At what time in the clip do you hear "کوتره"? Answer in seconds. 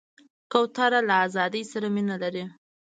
0.51-0.99